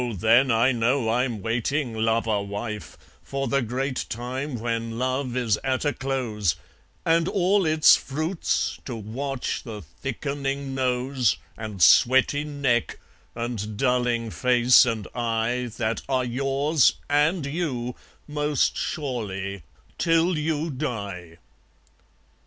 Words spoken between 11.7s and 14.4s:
sweaty neck and dulling